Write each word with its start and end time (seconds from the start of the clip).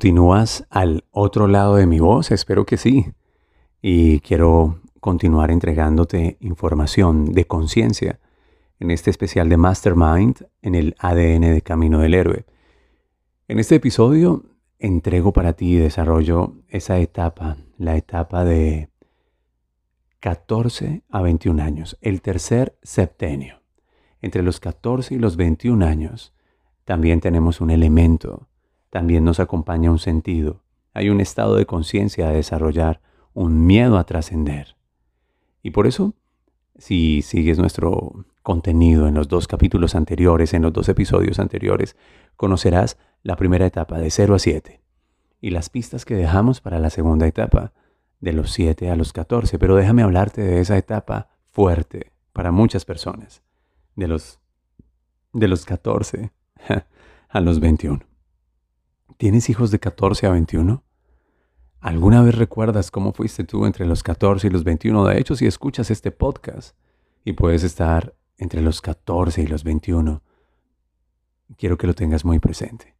¿Continúas 0.00 0.66
al 0.70 1.04
otro 1.10 1.46
lado 1.46 1.76
de 1.76 1.84
mi 1.84 2.00
voz? 2.00 2.30
Espero 2.30 2.64
que 2.64 2.78
sí. 2.78 3.12
Y 3.82 4.20
quiero 4.20 4.80
continuar 4.98 5.50
entregándote 5.50 6.38
información 6.40 7.34
de 7.34 7.44
conciencia 7.46 8.18
en 8.78 8.92
este 8.92 9.10
especial 9.10 9.50
de 9.50 9.58
Mastermind 9.58 10.46
en 10.62 10.74
el 10.74 10.96
ADN 11.00 11.52
de 11.52 11.60
Camino 11.60 11.98
del 11.98 12.14
Héroe. 12.14 12.46
En 13.46 13.58
este 13.58 13.74
episodio 13.74 14.46
entrego 14.78 15.34
para 15.34 15.52
ti 15.52 15.74
y 15.74 15.76
desarrollo 15.76 16.54
esa 16.70 16.96
etapa, 16.96 17.58
la 17.76 17.98
etapa 17.98 18.42
de 18.46 18.88
14 20.20 21.02
a 21.10 21.20
21 21.20 21.62
años, 21.62 21.98
el 22.00 22.22
tercer 22.22 22.74
septenio. 22.82 23.60
Entre 24.22 24.42
los 24.42 24.60
14 24.60 25.16
y 25.16 25.18
los 25.18 25.36
21 25.36 25.84
años 25.84 26.32
también 26.86 27.20
tenemos 27.20 27.60
un 27.60 27.70
elemento 27.70 28.48
también 28.90 29.24
nos 29.24 29.40
acompaña 29.40 29.90
un 29.90 29.98
sentido. 29.98 30.62
Hay 30.92 31.08
un 31.08 31.20
estado 31.20 31.56
de 31.56 31.66
conciencia 31.66 32.28
a 32.28 32.32
desarrollar, 32.32 33.00
un 33.32 33.66
miedo 33.66 33.96
a 33.98 34.04
trascender. 34.04 34.76
Y 35.62 35.70
por 35.70 35.86
eso, 35.86 36.14
si 36.76 37.22
sigues 37.22 37.58
nuestro 37.58 38.26
contenido 38.42 39.06
en 39.06 39.14
los 39.14 39.28
dos 39.28 39.46
capítulos 39.46 39.94
anteriores, 39.94 40.54
en 40.54 40.62
los 40.62 40.72
dos 40.72 40.88
episodios 40.88 41.38
anteriores, 41.38 41.96
conocerás 42.36 42.98
la 43.22 43.36
primera 43.36 43.66
etapa 43.66 43.98
de 43.98 44.10
0 44.10 44.34
a 44.34 44.38
7 44.38 44.80
y 45.40 45.50
las 45.50 45.70
pistas 45.70 46.04
que 46.04 46.16
dejamos 46.16 46.60
para 46.60 46.78
la 46.78 46.90
segunda 46.90 47.26
etapa, 47.26 47.72
de 48.20 48.32
los 48.32 48.50
7 48.52 48.90
a 48.90 48.96
los 48.96 49.12
14. 49.12 49.58
Pero 49.58 49.76
déjame 49.76 50.02
hablarte 50.02 50.42
de 50.42 50.60
esa 50.60 50.76
etapa 50.76 51.28
fuerte 51.50 52.12
para 52.32 52.52
muchas 52.52 52.84
personas, 52.84 53.42
de 53.96 54.08
los, 54.08 54.40
de 55.32 55.48
los 55.48 55.64
14 55.64 56.30
a 57.28 57.40
los 57.40 57.60
21. 57.60 58.09
¿Tienes 59.16 59.50
hijos 59.50 59.70
de 59.70 59.78
14 59.78 60.26
a 60.26 60.30
21? 60.30 60.82
¿Alguna 61.80 62.22
vez 62.22 62.34
recuerdas 62.34 62.90
cómo 62.90 63.12
fuiste 63.12 63.44
tú 63.44 63.66
entre 63.66 63.86
los 63.86 64.02
14 64.02 64.46
y 64.46 64.50
los 64.50 64.64
21? 64.64 65.04
De 65.04 65.18
hecho, 65.18 65.34
si 65.34 65.46
escuchas 65.46 65.90
este 65.90 66.10
podcast 66.10 66.76
y 67.24 67.32
puedes 67.32 67.62
estar 67.62 68.14
entre 68.36 68.60
los 68.60 68.80
14 68.80 69.42
y 69.42 69.46
los 69.46 69.64
21, 69.64 70.22
quiero 71.56 71.78
que 71.78 71.86
lo 71.86 71.94
tengas 71.94 72.24
muy 72.24 72.38
presente. 72.38 72.94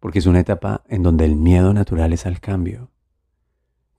Porque 0.00 0.20
es 0.20 0.26
una 0.26 0.40
etapa 0.40 0.84
en 0.88 1.02
donde 1.02 1.24
el 1.24 1.34
miedo 1.34 1.74
natural 1.74 2.12
es 2.12 2.24
al 2.26 2.40
cambio. 2.40 2.90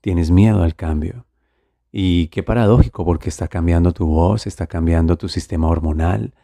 Tienes 0.00 0.30
miedo 0.30 0.62
al 0.62 0.74
cambio. 0.74 1.26
Y 1.92 2.28
qué 2.28 2.42
paradójico 2.42 3.04
porque 3.04 3.28
está 3.28 3.48
cambiando 3.48 3.92
tu 3.92 4.06
voz, 4.06 4.46
está 4.46 4.66
cambiando 4.66 5.18
tu 5.18 5.28
sistema 5.28 5.68
hormonal, 5.68 6.34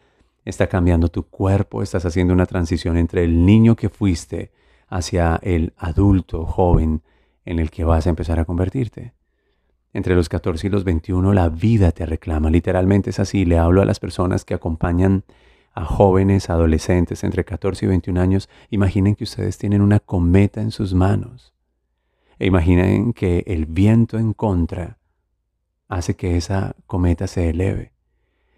está 0.45 0.67
cambiando 0.67 1.09
tu 1.09 1.23
cuerpo, 1.25 1.83
estás 1.83 2.05
haciendo 2.05 2.35
una 2.35 2.47
transición 2.47 2.97
entre 2.99 3.25
el 3.25 3.47
niño 3.47 3.77
que 3.77 3.89
fuiste 3.89 4.53
hacia 4.89 5.39
el 5.43 5.73
adulto 5.77 6.45
joven 6.47 7.03
en 7.45 7.59
el 7.59 7.71
que 7.71 7.85
vas 7.85 8.07
a 8.07 8.11
empezar 8.11 8.39
a 8.39 8.45
convertirte. 8.45 9.13
Entre 9.93 10.15
los 10.15 10.29
14 10.29 10.67
y 10.67 10.71
los 10.71 10.85
21 10.85 11.33
la 11.33 11.49
vida 11.49 11.91
te 11.93 12.05
reclama, 12.05 12.51
literalmente 12.51 13.11
es 13.11 13.21
así, 13.21 13.45
le 13.45 13.59
hablo 13.59 13.83
a 13.83 13.87
las 13.87 14.01
personas 14.01 14.45
que 14.45 14.55
acompañan 14.55 15.25
a 15.73 15.85
jóvenes, 15.85 16.51
adolescentes 16.51 17.23
entre 17.25 17.45
14 17.45 17.85
y 17.85 17.89
21 17.89 18.21
años, 18.21 18.49
imaginen 18.71 19.15
que 19.15 19.25
ustedes 19.25 19.59
tienen 19.59 19.83
una 19.83 20.01
cometa 20.01 20.61
en 20.61 20.71
sus 20.71 20.95
manos 20.95 21.55
e 22.39 22.47
imaginen 22.47 23.13
que 23.13 23.45
el 23.47 23.67
viento 23.67 24.19
en 24.19 24.33
contra 24.33 24.99
hace 25.89 26.17
que 26.17 26.37
esa 26.37 26.75
cometa 26.87 27.27
se 27.27 27.51
eleve. 27.51 27.93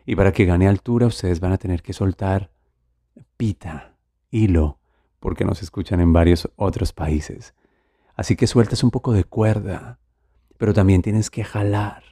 Y 0.06 0.16
para 0.16 0.32
que 0.32 0.44
gane 0.44 0.66
altura 0.66 1.06
ustedes 1.06 1.40
van 1.40 1.52
a 1.52 1.58
tener 1.58 1.82
que 1.82 1.92
soltar 1.92 2.50
pita, 3.36 3.94
hilo, 4.30 4.77
porque 5.20 5.44
nos 5.44 5.62
escuchan 5.62 6.00
en 6.00 6.12
varios 6.12 6.50
otros 6.56 6.92
países. 6.92 7.54
Así 8.14 8.36
que 8.36 8.46
sueltas 8.46 8.82
un 8.82 8.90
poco 8.90 9.12
de 9.12 9.24
cuerda, 9.24 9.98
pero 10.56 10.74
también 10.74 11.02
tienes 11.02 11.30
que 11.30 11.44
jalar. 11.44 12.02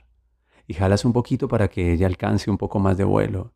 Y 0.67 0.75
jalas 0.75 1.05
un 1.05 1.13
poquito 1.13 1.49
para 1.49 1.69
que 1.69 1.93
ella 1.93 2.07
alcance 2.07 2.51
un 2.51 2.59
poco 2.59 2.79
más 2.79 2.97
de 2.97 3.05
vuelo. 3.05 3.53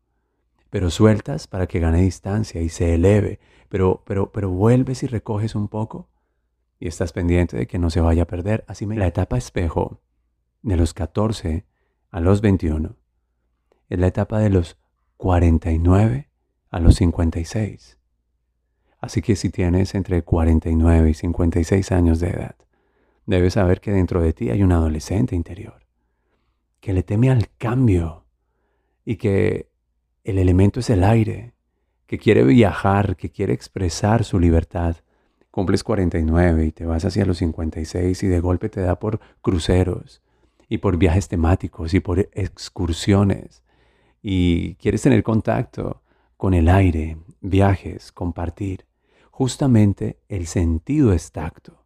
Pero 0.71 0.91
sueltas 0.91 1.47
para 1.47 1.67
que 1.67 1.81
gane 1.81 2.03
distancia 2.03 2.61
y 2.61 2.69
se 2.69 2.95
eleve. 2.95 3.41
Pero, 3.69 4.03
pero, 4.07 4.31
pero 4.31 4.51
vuelves 4.51 5.03
y 5.03 5.07
recoges 5.07 5.55
un 5.55 5.69
poco. 5.69 6.09
Y 6.79 6.87
estás 6.87 7.13
pendiente 7.13 7.57
de 7.57 7.67
que 7.67 7.79
no 7.79 7.91
se 7.91 8.01
vaya 8.01 8.23
a 8.23 8.27
perder. 8.27 8.65
Así 8.69 8.87
me... 8.87 8.97
La 8.97 9.07
etapa 9.07 9.37
espejo 9.37 10.01
de 10.63 10.77
los 10.77 10.95
14 10.95 11.67
a 12.11 12.21
los 12.21 12.41
21 12.41 12.97
es 13.89 13.99
la 13.99 14.07
etapa 14.07 14.39
de 14.39 14.51
los 14.51 14.79
49 15.17 16.31
a 16.71 16.81
los 16.81 16.95
56. 16.97 18.00
Así 19.01 19.23
que 19.23 19.37
si 19.37 19.51
tienes 19.51 19.95
entre 19.95 20.23
49 20.23 21.11
y 21.11 21.15
56 21.15 21.93
años 21.93 22.21
de 22.21 22.31
edad, 22.31 22.55
debes 23.27 23.55
saber 23.55 23.81
que 23.81 23.93
dentro 23.93 24.21
de 24.21 24.33
ti 24.33 24.51
hay 24.51 24.63
un 24.63 24.73
adolescente 24.73 25.35
interior, 25.35 25.87
que 26.81 26.93
le 26.93 27.03
teme 27.03 27.31
al 27.31 27.49
cambio 27.57 28.25
y 29.05 29.17
que 29.17 29.69
el 30.25 30.39
elemento 30.39 30.81
es 30.81 30.91
el 30.91 31.03
aire, 31.05 31.55
que 32.07 32.19
quiere 32.19 32.45
viajar, 32.45 33.17
que 33.17 33.31
quiere 33.31 33.55
expresar 33.55 34.25
su 34.25 34.39
libertad. 34.39 34.97
Cumples 35.51 35.83
49 35.83 36.67
y 36.67 36.73
te 36.73 36.85
vas 36.85 37.05
hacia 37.05 37.25
los 37.25 37.39
56 37.39 38.23
y 38.23 38.27
de 38.27 38.41
golpe 38.41 38.69
te 38.69 38.81
da 38.81 38.99
por 38.99 39.21
cruceros 39.41 40.23
y 40.69 40.79
por 40.79 40.97
viajes 40.97 41.29
temáticos 41.29 41.95
y 41.95 42.01
por 42.01 42.21
excursiones 42.33 43.63
y 44.23 44.75
quieres 44.77 45.03
tener 45.03 45.23
contacto 45.23 46.03
con 46.37 46.55
el 46.55 46.69
aire, 46.69 47.17
viajes, 47.41 48.13
compartir 48.13 48.87
justamente 49.41 50.21
el 50.29 50.47
sentido 50.47 51.15
es 51.15 51.33
tacto. 51.33 51.83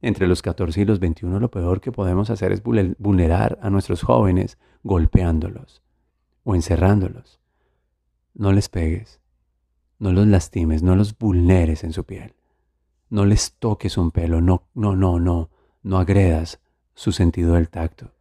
Entre 0.00 0.28
los 0.28 0.42
14 0.42 0.82
y 0.82 0.84
los 0.84 1.00
21 1.00 1.40
lo 1.40 1.50
peor 1.50 1.80
que 1.80 1.90
podemos 1.90 2.30
hacer 2.30 2.52
es 2.52 2.62
vulnerar 2.62 3.58
a 3.60 3.68
nuestros 3.68 4.04
jóvenes 4.04 4.58
golpeándolos 4.84 5.82
o 6.44 6.54
encerrándolos. 6.54 7.40
No 8.32 8.52
les 8.52 8.68
pegues, 8.68 9.20
no 9.98 10.12
los 10.12 10.28
lastimes, 10.28 10.84
no 10.84 10.94
los 10.94 11.18
vulneres 11.18 11.82
en 11.82 11.92
su 11.92 12.04
piel. 12.04 12.36
No 13.10 13.24
les 13.24 13.54
toques 13.54 13.98
un 13.98 14.12
pelo, 14.12 14.40
no, 14.40 14.62
no, 14.72 14.94
no, 14.94 15.18
no, 15.18 15.50
no 15.82 15.98
agredas 15.98 16.60
su 16.94 17.10
sentido 17.10 17.54
del 17.54 17.70
tacto. 17.70 18.12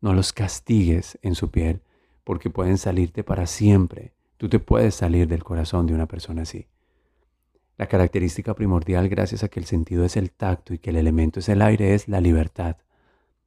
No 0.00 0.14
los 0.14 0.32
castigues 0.32 1.18
en 1.22 1.34
su 1.34 1.50
piel 1.50 1.82
porque 2.22 2.50
pueden 2.50 2.78
salirte 2.78 3.24
para 3.24 3.48
siempre. 3.48 4.12
Tú 4.36 4.48
te 4.48 4.60
puedes 4.60 4.94
salir 4.94 5.26
del 5.26 5.42
corazón 5.42 5.88
de 5.88 5.94
una 5.94 6.06
persona 6.06 6.42
así. 6.42 6.68
La 7.78 7.86
característica 7.86 8.54
primordial, 8.54 9.08
gracias 9.08 9.42
a 9.44 9.48
que 9.48 9.58
el 9.58 9.66
sentido 9.66 10.04
es 10.04 10.16
el 10.16 10.30
tacto 10.30 10.74
y 10.74 10.78
que 10.78 10.90
el 10.90 10.96
elemento 10.96 11.40
es 11.40 11.48
el 11.48 11.62
aire, 11.62 11.94
es 11.94 12.08
la 12.08 12.20
libertad. 12.20 12.76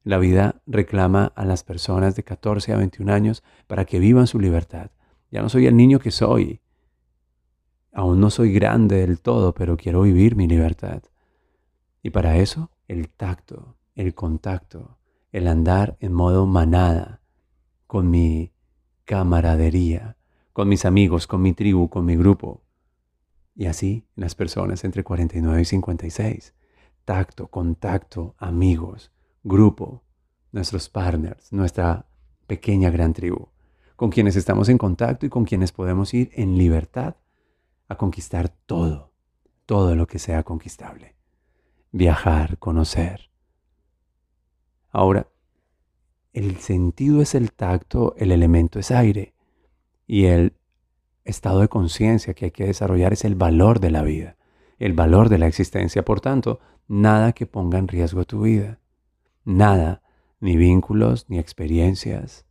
La 0.03 0.17
vida 0.17 0.61
reclama 0.65 1.31
a 1.35 1.45
las 1.45 1.63
personas 1.63 2.15
de 2.15 2.23
14 2.23 2.73
a 2.73 2.77
21 2.77 3.11
años 3.11 3.43
para 3.67 3.85
que 3.85 3.99
vivan 3.99 4.27
su 4.27 4.39
libertad. 4.39 4.91
Ya 5.31 5.41
no 5.41 5.49
soy 5.49 5.67
el 5.67 5.75
niño 5.75 5.99
que 5.99 6.11
soy. 6.11 6.61
Aún 7.91 8.19
no 8.19 8.29
soy 8.29 8.51
grande 8.51 8.97
del 8.97 9.19
todo, 9.19 9.53
pero 9.53 9.77
quiero 9.77 10.01
vivir 10.01 10.35
mi 10.35 10.47
libertad. 10.47 11.01
Y 12.03 12.09
para 12.09 12.37
eso, 12.37 12.71
el 12.87 13.09
tacto, 13.09 13.77
el 13.95 14.13
contacto, 14.13 14.97
el 15.31 15.47
andar 15.47 15.97
en 15.99 16.13
modo 16.13 16.45
manada, 16.45 17.21
con 17.87 18.09
mi 18.09 18.51
camaradería, 19.05 20.17
con 20.53 20.67
mis 20.67 20.85
amigos, 20.85 21.27
con 21.27 21.41
mi 21.41 21.53
tribu, 21.53 21.89
con 21.89 22.05
mi 22.05 22.15
grupo, 22.15 22.64
y 23.55 23.65
así 23.67 24.05
las 24.15 24.35
personas 24.35 24.83
entre 24.83 25.03
49 25.03 25.61
y 25.61 25.65
56. 25.65 26.53
Tacto, 27.05 27.47
contacto, 27.47 28.35
amigos, 28.37 29.11
grupo, 29.43 30.03
nuestros 30.51 30.89
partners, 30.89 31.51
nuestra 31.53 32.05
pequeña 32.47 32.89
gran 32.89 33.13
tribu, 33.13 33.49
con 33.95 34.09
quienes 34.09 34.35
estamos 34.35 34.69
en 34.69 34.77
contacto 34.77 35.25
y 35.25 35.29
con 35.29 35.45
quienes 35.45 35.71
podemos 35.71 36.13
ir 36.13 36.31
en 36.33 36.57
libertad 36.57 37.15
a 37.87 37.95
conquistar 37.95 38.49
todo, 38.49 39.11
todo 39.65 39.95
lo 39.95 40.07
que 40.07 40.19
sea 40.19 40.43
conquistable. 40.43 41.15
viajar, 41.91 42.57
conocer. 42.57 43.29
Ahora, 44.91 45.29
el 46.33 46.57
sentido 46.57 47.21
es 47.21 47.33
el 47.33 47.53
tacto, 47.53 48.15
el 48.17 48.33
elemento 48.33 48.79
es 48.79 48.91
aire 48.91 49.33
y 50.05 50.25
el 50.25 50.57
estado 51.25 51.59
de 51.59 51.67
conciencia 51.67 52.33
que 52.33 52.45
hay 52.45 52.51
que 52.51 52.67
desarrollar 52.67 53.13
es 53.13 53.25
el 53.25 53.35
valor 53.35 53.79
de 53.79 53.91
la 53.91 54.03
vida, 54.03 54.37
el 54.77 54.93
valor 54.93 55.29
de 55.29 55.39
la 55.39 55.47
existencia. 55.47 56.05
Por 56.05 56.21
tanto, 56.21 56.59
nada 56.87 57.33
que 57.33 57.47
ponga 57.47 57.79
en 57.79 57.87
riesgo 57.87 58.23
tu 58.23 58.41
vida, 58.41 58.79
nada, 59.43 60.01
ni 60.39 60.55
vínculos, 60.55 61.25
ni 61.27 61.39
experiencias, 61.39 62.45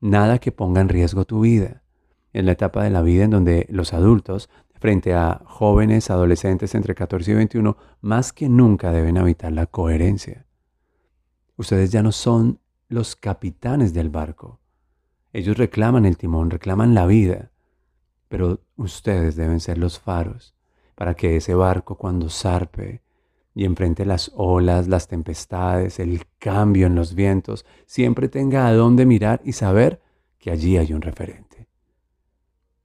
nada 0.00 0.38
que 0.38 0.52
ponga 0.52 0.80
en 0.80 0.88
riesgo 0.88 1.24
tu 1.24 1.40
vida. 1.40 1.82
En 2.32 2.46
la 2.46 2.52
etapa 2.52 2.82
de 2.82 2.90
la 2.90 3.02
vida 3.02 3.24
en 3.24 3.30
donde 3.30 3.66
los 3.70 3.92
adultos, 3.92 4.50
frente 4.80 5.14
a 5.14 5.42
jóvenes, 5.44 6.10
adolescentes 6.10 6.74
entre 6.74 6.96
14 6.96 7.30
y 7.30 7.34
21, 7.34 7.76
más 8.00 8.32
que 8.32 8.48
nunca 8.48 8.90
deben 8.90 9.18
habitar 9.18 9.52
la 9.52 9.66
coherencia. 9.66 10.46
Ustedes 11.56 11.92
ya 11.92 12.02
no 12.02 12.10
son 12.10 12.58
los 12.88 13.14
capitanes 13.14 13.94
del 13.94 14.10
barco. 14.10 14.60
Ellos 15.32 15.56
reclaman 15.56 16.06
el 16.06 16.16
timón, 16.16 16.50
reclaman 16.50 16.94
la 16.94 17.06
vida, 17.06 17.52
pero 18.34 18.58
ustedes 18.74 19.36
deben 19.36 19.60
ser 19.60 19.78
los 19.78 20.00
faros 20.00 20.56
para 20.96 21.14
que 21.14 21.36
ese 21.36 21.54
barco 21.54 21.94
cuando 21.94 22.28
zarpe 22.28 23.00
y 23.54 23.64
enfrente 23.64 24.04
las 24.04 24.32
olas, 24.34 24.88
las 24.88 25.06
tempestades, 25.06 26.00
el 26.00 26.26
cambio 26.40 26.88
en 26.88 26.96
los 26.96 27.14
vientos, 27.14 27.64
siempre 27.86 28.28
tenga 28.28 28.66
a 28.66 28.72
dónde 28.72 29.06
mirar 29.06 29.40
y 29.44 29.52
saber 29.52 30.02
que 30.36 30.50
allí 30.50 30.76
hay 30.78 30.92
un 30.92 31.02
referente. 31.02 31.68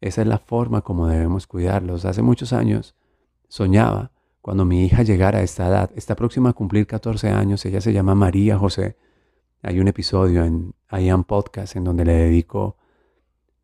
Esa 0.01 0.21
es 0.21 0.27
la 0.27 0.37
forma 0.37 0.81
como 0.81 1.07
debemos 1.07 1.47
cuidarlos. 1.47 2.05
Hace 2.05 2.21
muchos 2.21 2.53
años 2.53 2.95
soñaba 3.47 4.11
cuando 4.41 4.65
mi 4.65 4.85
hija 4.85 5.01
llegara 5.01 5.39
a 5.39 5.41
esta 5.41 5.67
edad, 5.67 5.89
está 5.95 6.15
próxima 6.15 6.51
a 6.51 6.53
cumplir 6.53 6.85
14 6.85 7.29
años, 7.29 7.65
ella 7.65 7.81
se 7.81 7.91
llama 7.91 8.13
María 8.13 8.55
José, 8.59 8.97
hay 9.63 9.79
un 9.79 9.87
episodio 9.87 10.45
en 10.45 10.75
I 10.91 11.09
Am 11.09 11.23
Podcast 11.23 11.75
en 11.75 11.85
donde 11.85 12.05
le 12.05 12.13
dedico 12.13 12.77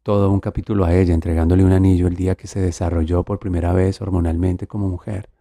todo 0.06 0.30
un 0.30 0.40
capítulo 0.40 0.86
a 0.86 0.94
ella, 0.94 1.16
entregándole 1.16 1.66
un 1.66 1.72
anillo 1.72 2.06
el 2.06 2.16
día 2.16 2.36
que 2.36 2.46
se 2.46 2.60
desarrolló 2.60 3.24
por 3.24 3.40
primera 3.40 3.74
vez 3.74 4.00
hormonalmente 4.02 4.68
como 4.68 4.88
mujer. 4.88 5.31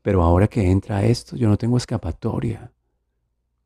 Pero 0.00 0.22
ahora 0.22 0.48
que 0.48 0.70
entra 0.70 1.04
esto, 1.04 1.36
yo 1.36 1.46
no 1.50 1.58
tengo 1.58 1.76
escapatoria. 1.76 2.72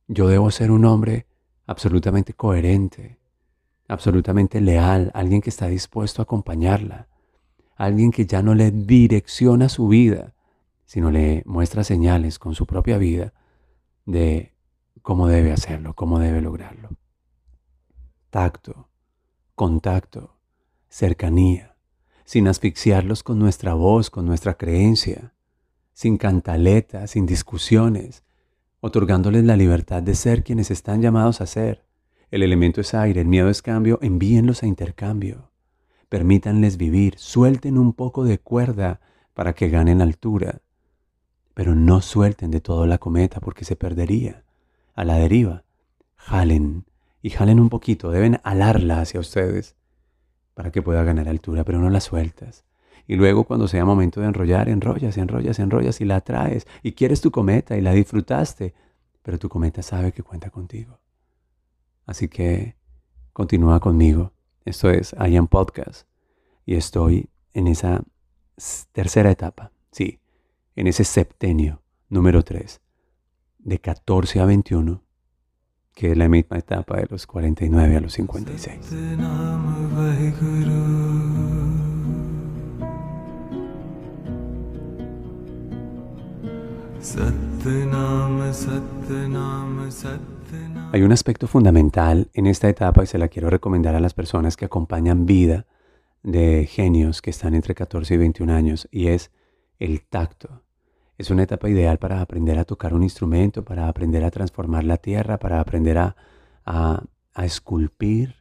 Yo 0.08 0.26
debo 0.26 0.50
ser 0.50 0.72
un 0.72 0.84
hombre 0.84 1.28
absolutamente 1.64 2.34
coherente, 2.34 3.20
absolutamente 3.86 4.60
leal, 4.60 5.12
alguien 5.14 5.40
que 5.40 5.50
está 5.50 5.68
dispuesto 5.68 6.22
a 6.22 6.24
acompañarla, 6.24 7.06
alguien 7.76 8.10
que 8.10 8.26
ya 8.26 8.42
no 8.42 8.56
le 8.56 8.72
direcciona 8.72 9.68
su 9.68 9.86
vida, 9.86 10.34
sino 10.86 11.12
le 11.12 11.44
muestra 11.46 11.84
señales 11.84 12.40
con 12.40 12.56
su 12.56 12.66
propia 12.66 12.98
vida 12.98 13.32
de 14.06 14.54
cómo 15.02 15.28
debe 15.28 15.52
hacerlo, 15.52 15.94
cómo 15.94 16.18
debe 16.18 16.40
lograrlo. 16.40 16.88
Tacto, 18.30 18.87
contacto, 19.58 20.36
cercanía, 20.88 21.74
sin 22.24 22.46
asfixiarlos 22.46 23.24
con 23.24 23.40
nuestra 23.40 23.74
voz, 23.74 24.08
con 24.08 24.24
nuestra 24.24 24.54
creencia, 24.54 25.34
sin 25.92 26.16
cantaletas, 26.16 27.10
sin 27.10 27.26
discusiones, 27.26 28.22
otorgándoles 28.78 29.42
la 29.42 29.56
libertad 29.56 30.00
de 30.00 30.14
ser 30.14 30.44
quienes 30.44 30.70
están 30.70 31.02
llamados 31.02 31.40
a 31.40 31.46
ser. 31.46 31.84
El 32.30 32.44
elemento 32.44 32.80
es 32.80 32.94
aire, 32.94 33.20
el 33.20 33.26
miedo 33.26 33.48
es 33.50 33.60
cambio, 33.60 33.98
envíenlos 34.00 34.62
a 34.62 34.68
intercambio. 34.68 35.50
Permítanles 36.08 36.76
vivir, 36.76 37.18
suelten 37.18 37.78
un 37.78 37.94
poco 37.94 38.22
de 38.22 38.38
cuerda 38.38 39.00
para 39.34 39.54
que 39.54 39.70
ganen 39.70 40.00
altura, 40.00 40.62
pero 41.54 41.74
no 41.74 42.00
suelten 42.00 42.52
de 42.52 42.60
todo 42.60 42.86
la 42.86 42.98
cometa 42.98 43.40
porque 43.40 43.64
se 43.64 43.74
perdería 43.74 44.44
a 44.94 45.04
la 45.04 45.16
deriva. 45.16 45.64
Jalen 46.14 46.84
y 47.22 47.30
jalen 47.30 47.60
un 47.60 47.68
poquito, 47.68 48.10
deben 48.10 48.40
alarla 48.42 49.00
hacia 49.00 49.20
ustedes 49.20 49.76
para 50.54 50.70
que 50.70 50.82
pueda 50.82 51.04
ganar 51.04 51.28
altura, 51.28 51.64
pero 51.64 51.78
no 51.78 51.90
la 51.90 52.00
sueltas. 52.00 52.64
Y 53.06 53.16
luego 53.16 53.44
cuando 53.44 53.68
sea 53.68 53.84
momento 53.84 54.20
de 54.20 54.26
enrollar, 54.26 54.68
enrollas, 54.68 55.16
enrollas, 55.16 55.58
enrollas 55.58 56.00
y 56.00 56.04
la 56.04 56.20
traes 56.20 56.66
y 56.82 56.92
quieres 56.92 57.20
tu 57.20 57.30
cometa 57.30 57.76
y 57.76 57.80
la 57.80 57.92
disfrutaste, 57.92 58.74
pero 59.22 59.38
tu 59.38 59.48
cometa 59.48 59.82
sabe 59.82 60.12
que 60.12 60.22
cuenta 60.22 60.50
contigo. 60.50 61.00
Así 62.04 62.28
que 62.28 62.76
continúa 63.32 63.80
conmigo. 63.80 64.32
Esto 64.64 64.90
es 64.90 65.14
I 65.14 65.36
Am 65.36 65.46
Podcast 65.46 66.06
y 66.66 66.74
estoy 66.74 67.30
en 67.54 67.68
esa 67.68 68.02
tercera 68.92 69.30
etapa, 69.30 69.72
sí, 69.90 70.20
en 70.76 70.86
ese 70.86 71.04
septenio 71.04 71.82
número 72.08 72.42
3 72.42 72.80
de 73.58 73.78
14 73.78 74.40
a 74.40 74.44
21, 74.44 75.02
que 75.98 76.12
es 76.12 76.16
la 76.16 76.28
misma 76.28 76.58
etapa 76.58 76.98
de 76.98 77.08
los 77.10 77.26
49 77.26 77.96
a 77.96 78.00
los 78.00 78.12
56. 78.12 78.78
Hay 90.92 91.02
un 91.02 91.10
aspecto 91.10 91.48
fundamental 91.48 92.30
en 92.32 92.46
esta 92.46 92.68
etapa 92.68 93.02
y 93.02 93.06
se 93.08 93.18
la 93.18 93.26
quiero 93.26 93.50
recomendar 93.50 93.96
a 93.96 94.00
las 94.00 94.14
personas 94.14 94.56
que 94.56 94.66
acompañan 94.66 95.26
vida 95.26 95.66
de 96.22 96.68
genios 96.70 97.20
que 97.20 97.30
están 97.30 97.54
entre 97.54 97.74
14 97.74 98.14
y 98.14 98.16
21 98.18 98.54
años 98.54 98.88
y 98.92 99.08
es 99.08 99.32
el 99.80 100.02
tacto. 100.02 100.62
Es 101.18 101.30
una 101.30 101.42
etapa 101.42 101.68
ideal 101.68 101.98
para 101.98 102.20
aprender 102.20 102.60
a 102.60 102.64
tocar 102.64 102.94
un 102.94 103.02
instrumento, 103.02 103.64
para 103.64 103.88
aprender 103.88 104.22
a 104.22 104.30
transformar 104.30 104.84
la 104.84 104.98
tierra, 104.98 105.36
para 105.38 105.58
aprender 105.58 105.98
a, 105.98 106.14
esculpir, 107.42 108.36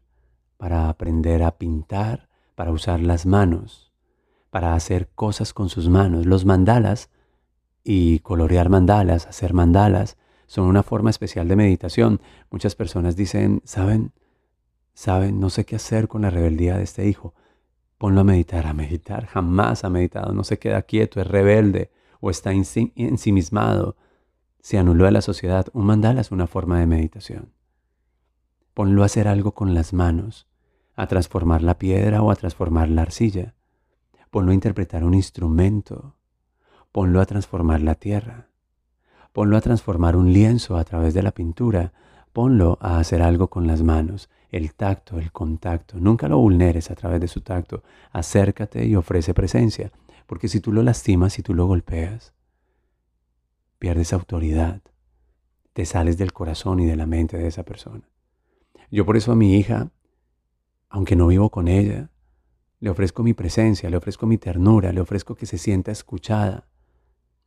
para 0.57 0.87
aprender 0.87 1.41
a 1.41 1.57
pintar, 1.57 2.29
para 2.53 2.71
usar 2.71 2.99
las 2.99 3.25
manos, 3.25 3.91
para 4.51 4.75
hacer 4.75 5.09
cosas 5.15 5.53
con 5.53 5.69
sus 5.69 5.89
manos. 5.89 6.27
Los 6.27 6.45
mandalas 6.45 7.09
y 7.83 8.19
colorear 8.19 8.69
mandalas, 8.69 9.25
hacer 9.25 9.53
mandalas, 9.53 10.15
son 10.45 10.67
una 10.67 10.83
forma 10.83 11.09
especial 11.09 11.47
de 11.47 11.55
meditación. 11.55 12.21
Muchas 12.51 12.75
personas 12.75 13.15
dicen, 13.15 13.61
¿saben? 13.65 14.11
¿Saben? 14.93 15.39
No 15.39 15.49
sé 15.49 15.65
qué 15.65 15.77
hacer 15.77 16.07
con 16.07 16.21
la 16.21 16.29
rebeldía 16.29 16.77
de 16.77 16.83
este 16.83 17.07
hijo. 17.07 17.33
Ponlo 17.97 18.21
a 18.21 18.23
meditar, 18.23 18.67
a 18.67 18.73
meditar. 18.73 19.25
Jamás 19.25 19.83
ha 19.83 19.89
meditado, 19.89 20.31
no 20.31 20.43
se 20.43 20.59
queda 20.59 20.83
quieto, 20.83 21.19
es 21.19 21.25
rebelde 21.25 21.89
o 22.19 22.29
está 22.29 22.51
ensimismado, 22.51 23.95
se 24.59 24.77
anuló 24.77 25.05
de 25.05 25.11
la 25.11 25.21
sociedad, 25.21 25.67
un 25.73 25.85
mandala 25.85 26.21
es 26.21 26.31
una 26.31 26.47
forma 26.47 26.79
de 26.79 26.87
meditación. 26.87 27.53
Ponlo 28.73 29.03
a 29.03 29.05
hacer 29.05 29.27
algo 29.27 29.53
con 29.53 29.73
las 29.73 29.93
manos, 29.93 30.47
a 30.95 31.07
transformar 31.07 31.63
la 31.63 31.77
piedra 31.77 32.21
o 32.21 32.31
a 32.31 32.35
transformar 32.35 32.89
la 32.89 33.03
arcilla. 33.03 33.55
Ponlo 34.29 34.51
a 34.51 34.55
interpretar 34.55 35.03
un 35.03 35.13
instrumento. 35.13 36.15
Ponlo 36.91 37.21
a 37.21 37.25
transformar 37.25 37.81
la 37.81 37.95
tierra. 37.95 38.49
Ponlo 39.31 39.57
a 39.57 39.61
transformar 39.61 40.15
un 40.15 40.33
lienzo 40.33 40.77
a 40.77 40.83
través 40.83 41.13
de 41.13 41.23
la 41.23 41.31
pintura. 41.31 41.93
Ponlo 42.33 42.77
a 42.81 42.99
hacer 42.99 43.21
algo 43.21 43.47
con 43.47 43.67
las 43.67 43.83
manos, 43.83 44.29
el 44.49 44.73
tacto, 44.73 45.17
el 45.17 45.31
contacto. 45.31 45.97
Nunca 45.99 46.27
lo 46.27 46.39
vulneres 46.39 46.91
a 46.91 46.95
través 46.95 47.21
de 47.21 47.27
su 47.27 47.41
tacto. 47.41 47.83
Acércate 48.11 48.85
y 48.85 48.95
ofrece 48.95 49.33
presencia. 49.33 49.91
Porque 50.27 50.49
si 50.49 50.59
tú 50.59 50.71
lo 50.71 50.83
lastimas, 50.83 51.33
si 51.33 51.41
tú 51.41 51.53
lo 51.53 51.65
golpeas, 51.65 52.33
pierdes 53.79 54.13
autoridad. 54.13 54.81
Te 55.73 55.85
sales 55.85 56.17
del 56.17 56.33
corazón 56.33 56.79
y 56.79 56.85
de 56.85 56.95
la 56.95 57.05
mente 57.05 57.37
de 57.37 57.47
esa 57.47 57.63
persona. 57.63 58.07
Yo 58.91 59.05
por 59.05 59.17
eso 59.17 59.31
a 59.31 59.35
mi 59.35 59.55
hija, 59.55 59.91
aunque 60.89 61.15
no 61.15 61.27
vivo 61.27 61.49
con 61.49 61.67
ella, 61.67 62.11
le 62.79 62.89
ofrezco 62.89 63.23
mi 63.23 63.33
presencia, 63.33 63.89
le 63.89 63.97
ofrezco 63.97 64.27
mi 64.27 64.37
ternura, 64.37 64.91
le 64.91 65.01
ofrezco 65.01 65.35
que 65.35 65.45
se 65.45 65.57
sienta 65.57 65.91
escuchada. 65.91 66.67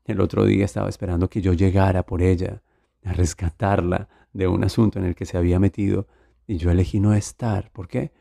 El 0.05 0.21
otro 0.21 0.45
día 0.45 0.65
estaba 0.65 0.89
esperando 0.89 1.29
que 1.29 1.41
yo 1.41 1.53
llegara 1.53 2.05
por 2.05 2.23
ella, 2.23 2.63
a 3.05 3.13
rescatarla 3.13 4.09
de 4.33 4.49
un 4.49 4.65
asunto 4.65 4.99
en 4.99 5.05
el 5.05 5.15
que 5.15 5.27
se 5.27 5.39
había 5.39 5.59
metido 5.59 6.07
y 6.47 6.57
yo 6.57 6.71
elegí 6.71 7.01
no 7.01 7.15
estar. 7.15 7.71
¿Por 7.71 7.89
qué? 7.89 8.13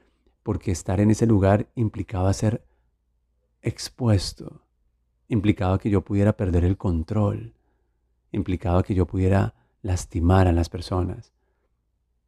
Porque 0.43 0.71
estar 0.71 0.99
en 0.99 1.11
ese 1.11 1.25
lugar 1.25 1.67
implicaba 1.75 2.31
ser 2.33 2.63
expuesto, 3.61 4.61
implicaba 5.27 5.79
que 5.79 5.89
yo 5.89 6.01
pudiera 6.01 6.33
perder 6.33 6.65
el 6.65 6.77
control, 6.77 7.53
implicaba 8.31 8.83
que 8.83 8.95
yo 8.95 9.05
pudiera 9.05 9.55
lastimar 9.81 10.47
a 10.47 10.51
las 10.51 10.69
personas 10.69 11.33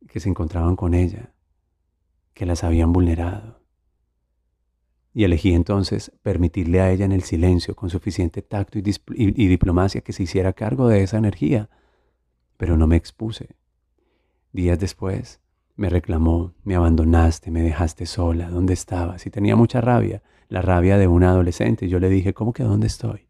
que 0.08 0.20
se 0.20 0.30
encontraban 0.30 0.76
con 0.76 0.94
ella, 0.94 1.34
que 2.34 2.46
las 2.46 2.64
habían 2.64 2.92
vulnerado. 2.94 3.60
Y 5.14 5.26
elegí 5.26 5.54
entonces 5.54 6.12
permitirle 6.22 6.80
a 6.80 6.90
ella 6.90 7.06
en 7.06 7.12
el 7.12 7.24
silencio, 7.24 7.76
con 7.76 7.90
suficiente 7.90 8.42
tacto 8.42 8.80
y, 8.80 9.48
diplomacia, 9.48 10.02
que 10.02 10.14
se 10.14 10.24
hiciera 10.24 10.54
cargo 10.54 10.88
de 10.88 11.04
esa 11.04 11.18
energía, 11.18 11.70
pero 12.58 12.78
no 12.78 12.88
me 12.88 12.96
expuse. 12.96 13.56
Días 14.54 14.80
después 14.80 15.42
me 15.76 15.90
reclamó, 15.90 16.54
me 16.64 16.76
abandonaste, 16.76 17.52
me 17.52 17.62
dejaste 17.62 18.06
sola, 18.06 18.50
¿dónde 18.50 18.74
estabas? 18.74 19.26
Y 19.26 19.30
tenía 19.30 19.56
mucha 19.56 19.82
rabia 19.82 20.22
la 20.51 20.62
rabia 20.62 20.98
de 20.98 21.08
un 21.08 21.24
adolescente. 21.24 21.88
Yo 21.88 21.98
le 22.00 22.10
dije, 22.10 22.34
¿cómo 22.34 22.51
que 22.51 22.63
dónde 22.63 22.86
estoy? 22.86 23.29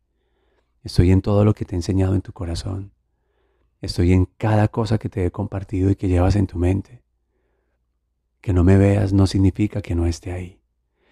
Estoy 0.83 1.11
en 1.11 1.21
todo 1.21 1.45
lo 1.45 1.53
que 1.53 1.65
te 1.65 1.75
he 1.75 1.77
enseñado 1.77 2.15
en 2.15 2.23
tu 2.23 2.33
corazón. 2.33 2.93
Estoy 3.79 4.13
en 4.13 4.25
cada 4.25 4.69
cosa 4.69 4.97
que 4.97 5.07
te 5.07 5.23
he 5.23 5.31
compartido 5.31 5.91
y 5.91 5.95
que 5.95 6.07
llevas 6.07 6.35
en 6.35 6.47
tu 6.47 6.57
mente. 6.57 7.03
Que 8.41 8.53
no 8.53 8.63
me 8.63 8.75
veas 8.75 9.13
no 9.13 9.27
significa 9.27 9.83
que 9.83 9.93
no 9.93 10.07
esté 10.07 10.31
ahí. 10.31 10.61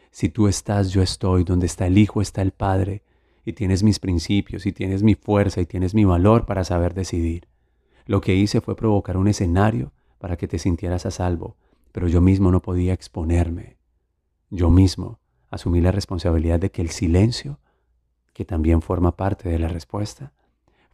Si 0.09 0.29
tú 0.29 0.47
estás, 0.47 0.89
yo 0.89 1.03
estoy. 1.03 1.43
Donde 1.43 1.67
está 1.67 1.85
el 1.85 1.99
Hijo 1.99 2.21
está 2.21 2.41
el 2.41 2.53
Padre. 2.53 3.03
Y 3.45 3.53
tienes 3.53 3.83
mis 3.83 3.99
principios, 3.99 4.65
y 4.65 4.71
tienes 4.71 5.03
mi 5.03 5.13
fuerza, 5.13 5.61
y 5.61 5.67
tienes 5.67 5.93
mi 5.93 6.05
valor 6.05 6.47
para 6.47 6.63
saber 6.63 6.95
decidir. 6.95 7.47
Lo 8.07 8.19
que 8.19 8.33
hice 8.33 8.61
fue 8.61 8.75
provocar 8.75 9.15
un 9.15 9.27
escenario 9.27 9.93
para 10.17 10.37
que 10.37 10.47
te 10.47 10.57
sintieras 10.57 11.05
a 11.05 11.11
salvo, 11.11 11.55
pero 11.91 12.07
yo 12.07 12.19
mismo 12.19 12.49
no 12.49 12.63
podía 12.63 12.93
exponerme. 12.93 13.77
Yo 14.49 14.71
mismo 14.71 15.19
asumí 15.49 15.81
la 15.81 15.91
responsabilidad 15.91 16.59
de 16.59 16.71
que 16.71 16.81
el 16.81 16.89
silencio, 16.89 17.59
que 18.33 18.45
también 18.45 18.81
forma 18.81 19.15
parte 19.15 19.49
de 19.49 19.59
la 19.59 19.67
respuesta, 19.67 20.33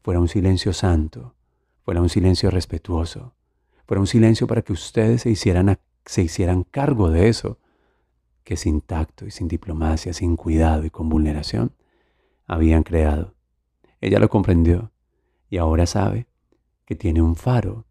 fuera 0.02 0.20
un 0.20 0.28
silencio 0.28 0.74
santo, 0.74 1.34
fuera 1.84 2.02
un 2.02 2.10
silencio 2.10 2.50
respetuoso, 2.50 3.34
fuera 3.86 4.02
un 4.02 4.08
silencio 4.08 4.48
para 4.48 4.62
que 4.62 4.74
ustedes 4.74 5.22
se 5.24 5.30
hicieran, 5.30 5.78
se 6.06 6.24
hicieran 6.24 6.64
cargo 6.64 7.10
de 7.12 7.30
eso, 7.30 7.60
que 8.44 8.58
sin 8.58 8.82
tacto 8.82 9.26
y 9.26 9.32
sin 9.32 9.48
diplomacia, 9.48 10.14
sin 10.14 10.36
cuidado 10.36 10.86
y 10.86 10.90
con 10.90 11.10
vulneración, 11.10 11.74
habían 12.48 12.84
creado. 12.84 13.34
Ella 14.02 14.20
lo 14.20 14.30
comprendió 14.30 14.92
y 15.50 15.58
ahora 15.58 15.86
sabe 15.88 16.28
que 16.86 16.96
tiene 16.96 17.22
un 17.22 17.36
faro. 17.36 17.86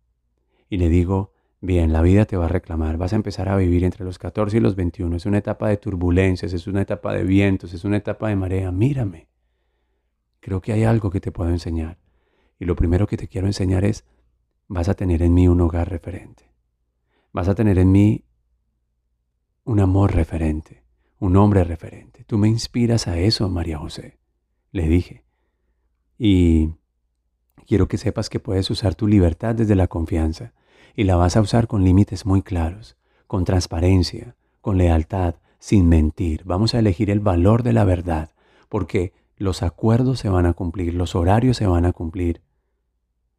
Y 0.68 0.76
le 0.76 0.88
digo, 0.88 1.33
bien, 1.64 1.92
la 1.92 2.02
vida 2.02 2.26
te 2.26 2.36
va 2.36 2.44
a 2.44 2.48
reclamar, 2.48 2.98
vas 2.98 3.12
a 3.12 3.16
empezar 3.16 3.48
a 3.48 3.56
vivir 3.56 3.84
entre 3.84 4.04
los 4.04 4.18
14 4.18 4.58
y 4.58 4.60
los 4.60 4.76
21, 4.76 5.16
es 5.16 5.26
una 5.26 5.38
etapa 5.38 5.68
de 5.68 5.76
turbulencias, 5.76 6.52
es 6.52 6.66
una 6.66 6.82
etapa 6.82 7.12
de 7.14 7.24
vientos, 7.24 7.72
es 7.72 7.84
una 7.84 7.96
etapa 7.96 8.28
de 8.28 8.36
marea, 8.36 8.70
mírame. 8.70 9.28
Creo 10.40 10.60
que 10.60 10.72
hay 10.72 10.84
algo 10.84 11.10
que 11.10 11.20
te 11.20 11.32
puedo 11.32 11.50
enseñar. 11.50 11.98
Y 12.58 12.66
lo 12.66 12.76
primero 12.76 13.06
que 13.06 13.16
te 13.16 13.28
quiero 13.28 13.46
enseñar 13.46 13.84
es, 13.84 14.04
vas 14.68 14.88
a 14.88 14.94
tener 14.94 15.22
en 15.22 15.32
mí 15.32 15.48
un 15.48 15.60
hogar 15.60 15.88
referente. 15.88 16.52
Vas 17.32 17.48
a 17.48 17.54
tener 17.54 17.78
en 17.78 17.90
mí 17.90 18.24
un 19.64 19.80
amor 19.80 20.14
referente, 20.14 20.84
un 21.18 21.36
hombre 21.36 21.64
referente. 21.64 22.24
Tú 22.24 22.36
me 22.36 22.48
inspiras 22.48 23.08
a 23.08 23.18
eso, 23.18 23.48
María 23.48 23.78
José, 23.78 24.18
le 24.70 24.86
dije. 24.86 25.24
Y 26.18 26.74
quiero 27.66 27.88
que 27.88 27.96
sepas 27.96 28.28
que 28.28 28.38
puedes 28.38 28.70
usar 28.70 28.94
tu 28.94 29.08
libertad 29.08 29.54
desde 29.54 29.74
la 29.74 29.88
confianza 29.88 30.52
y 30.94 31.04
la 31.04 31.16
vas 31.16 31.36
a 31.36 31.40
usar 31.40 31.66
con 31.66 31.84
límites 31.84 32.24
muy 32.24 32.42
claros, 32.42 32.96
con 33.26 33.44
transparencia, 33.44 34.36
con 34.60 34.78
lealtad, 34.78 35.36
sin 35.58 35.88
mentir. 35.88 36.44
Vamos 36.44 36.74
a 36.74 36.78
elegir 36.78 37.10
el 37.10 37.20
valor 37.20 37.62
de 37.62 37.72
la 37.72 37.84
verdad, 37.84 38.30
porque 38.68 39.12
los 39.36 39.62
acuerdos 39.62 40.20
se 40.20 40.28
van 40.28 40.46
a 40.46 40.52
cumplir, 40.52 40.94
los 40.94 41.14
horarios 41.14 41.56
se 41.56 41.66
van 41.66 41.84
a 41.84 41.92
cumplir. 41.92 42.42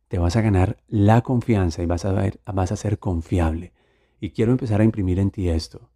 Te 0.08 0.20
vas 0.20 0.36
a 0.36 0.42
ganar 0.42 0.78
la 0.88 1.22
confianza 1.22 1.82
y 1.82 1.86
vas 1.86 2.06
a, 2.06 2.76
ser 2.76 3.00
confiable. 3.00 3.74
Y 4.20 4.32
quiero 4.32 4.52
empezar 4.52 4.82
a 4.82 4.84
imprimir 4.84 5.20
en 5.20 5.32
ti 5.32 5.50
esto. 5.50 5.90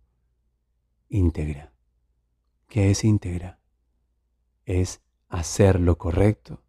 Íntegra. 1.10 1.74
¿Qué 2.68 2.92
es 2.92 3.04
íntegra? 3.04 3.60
Es 4.66 5.02
hacer 5.28 5.80
lo 5.80 5.98
correcto 5.98 6.62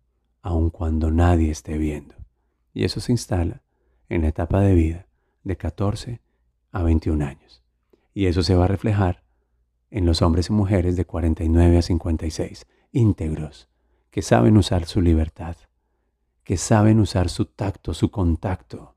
aun 0.42 0.70
cuando 0.70 1.10
nadie 1.10 1.50
esté 1.50 1.76
viendo. 1.76 2.14
Y 2.72 2.84
eso 2.84 3.00
se 3.00 3.12
instala 3.12 3.62
en 4.10 4.22
la 4.22 4.28
etapa 4.28 4.60
de 4.60 4.74
vida 4.74 5.06
de 5.44 5.56
14 5.56 6.20
a 6.72 6.82
21 6.82 7.24
años. 7.24 7.62
Y 8.12 8.26
eso 8.26 8.42
se 8.42 8.54
va 8.54 8.64
a 8.64 8.68
reflejar 8.68 9.22
en 9.90 10.04
los 10.04 10.20
hombres 10.20 10.50
y 10.50 10.52
mujeres 10.52 10.96
de 10.96 11.06
49 11.06 11.78
a 11.78 11.82
56, 11.82 12.66
íntegros, 12.92 13.68
que 14.10 14.22
saben 14.22 14.56
usar 14.56 14.84
su 14.86 15.00
libertad, 15.00 15.56
que 16.44 16.56
saben 16.56 17.00
usar 17.00 17.28
su 17.28 17.46
tacto, 17.46 17.94
su 17.94 18.10
contacto, 18.10 18.96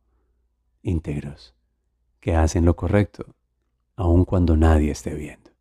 íntegros, 0.82 1.56
que 2.20 2.36
hacen 2.36 2.66
lo 2.66 2.76
correcto, 2.76 3.36
aun 3.96 4.26
cuando 4.26 4.58
nadie 4.58 4.92
esté 4.92 5.14
viendo. 5.14 5.52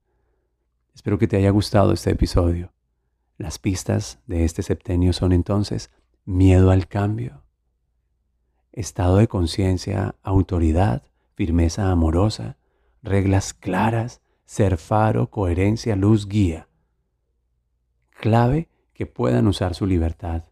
Espero 0.94 1.18
que 1.18 1.28
te 1.28 1.36
haya 1.36 1.50
gustado 1.50 1.92
este 1.92 2.10
episodio. 2.10 2.72
Las 3.36 3.58
pistas 3.58 4.20
de 4.26 4.44
este 4.44 4.62
septenio 4.62 5.12
son 5.12 5.32
entonces 5.32 5.90
miedo 6.24 6.70
al 6.70 6.86
cambio, 6.86 7.41
estado 8.72 9.18
de 9.18 9.28
conciencia, 9.28 10.16
autoridad, 10.22 11.02
firmeza 11.34 11.90
amorosa, 11.90 12.56
reglas 13.02 13.52
claras, 13.54 14.20
ser 14.44 14.76
faro, 14.76 15.30
coherencia, 15.30 15.96
luz, 15.96 16.28
guía. 16.28 16.68
Clave 18.10 18.68
que 18.92 19.06
puedan 19.06 19.46
usar 19.46 19.74
su 19.74 19.86
libertad, 19.86 20.44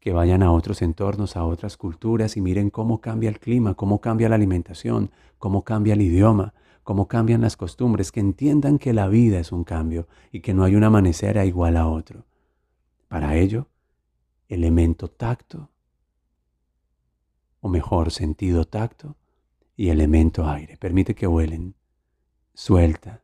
que 0.00 0.12
vayan 0.12 0.42
a 0.42 0.52
otros 0.52 0.82
entornos, 0.82 1.36
a 1.36 1.44
otras 1.44 1.76
culturas 1.76 2.36
y 2.36 2.40
miren 2.40 2.70
cómo 2.70 3.00
cambia 3.00 3.30
el 3.30 3.40
clima, 3.40 3.74
cómo 3.74 4.00
cambia 4.00 4.28
la 4.28 4.36
alimentación, 4.36 5.10
cómo 5.38 5.64
cambia 5.64 5.94
el 5.94 6.02
idioma, 6.02 6.54
cómo 6.82 7.08
cambian 7.08 7.40
las 7.40 7.56
costumbres, 7.56 8.12
que 8.12 8.20
entiendan 8.20 8.78
que 8.78 8.92
la 8.92 9.08
vida 9.08 9.38
es 9.38 9.52
un 9.52 9.64
cambio 9.64 10.08
y 10.32 10.40
que 10.40 10.54
no 10.54 10.64
hay 10.64 10.74
un 10.74 10.84
amanecer 10.84 11.36
igual 11.44 11.76
a 11.76 11.88
otro. 11.88 12.24
Para 13.08 13.36
ello, 13.36 13.68
elemento 14.48 15.08
tacto, 15.08 15.70
mejor, 17.68 18.10
sentido 18.10 18.64
tacto, 18.64 19.16
y 19.76 19.90
elemento 19.90 20.48
aire. 20.48 20.76
Permite 20.76 21.14
que 21.14 21.26
vuelen. 21.26 21.76
Suelta, 22.52 23.22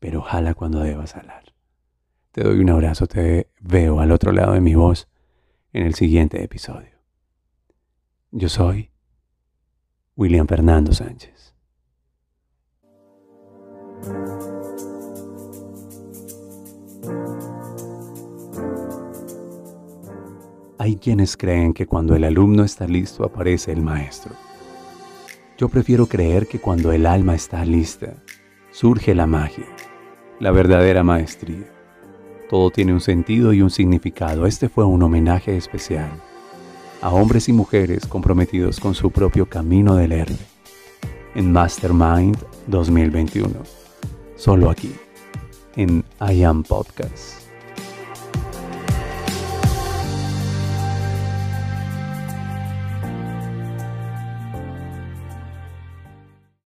pero 0.00 0.22
jala 0.22 0.54
cuando 0.54 0.80
debas 0.80 1.12
jalar. 1.12 1.54
Te 2.32 2.42
doy 2.42 2.58
un 2.60 2.70
abrazo, 2.70 3.06
te 3.06 3.50
veo 3.60 4.00
al 4.00 4.10
otro 4.10 4.32
lado 4.32 4.52
de 4.52 4.60
mi 4.60 4.74
voz 4.74 5.08
en 5.72 5.86
el 5.86 5.94
siguiente 5.94 6.42
episodio. 6.42 6.98
Yo 8.30 8.48
soy 8.48 8.90
William 10.16 10.46
Fernando 10.46 10.92
Sánchez. 10.92 11.54
Hay 20.78 20.96
quienes 20.96 21.36
creen 21.36 21.72
que 21.72 21.86
cuando 21.86 22.14
el 22.14 22.24
alumno 22.24 22.64
está 22.64 22.86
listo 22.86 23.24
aparece 23.24 23.72
el 23.72 23.82
maestro. 23.82 24.32
Yo 25.56 25.68
prefiero 25.68 26.06
creer 26.06 26.46
que 26.46 26.60
cuando 26.60 26.92
el 26.92 27.06
alma 27.06 27.34
está 27.34 27.64
lista, 27.64 28.14
surge 28.70 29.14
la 29.14 29.26
magia, 29.26 29.66
la 30.38 30.52
verdadera 30.52 31.02
maestría. 31.02 31.66
Todo 32.48 32.70
tiene 32.70 32.92
un 32.92 33.00
sentido 33.00 33.52
y 33.52 33.60
un 33.60 33.70
significado. 33.70 34.46
Este 34.46 34.68
fue 34.68 34.84
un 34.84 35.02
homenaje 35.02 35.56
especial 35.56 36.10
a 37.02 37.10
hombres 37.10 37.48
y 37.48 37.52
mujeres 37.52 38.06
comprometidos 38.06 38.80
con 38.80 38.94
su 38.94 39.10
propio 39.10 39.46
camino 39.46 39.94
del 39.96 40.12
herbe 40.12 40.38
en 41.34 41.52
Mastermind 41.52 42.38
2021 42.66 43.78
solo 44.38 44.70
aquí, 44.70 44.94
en 45.76 46.04
I 46.20 46.44
Am 46.44 46.62
Podcast. 46.62 47.37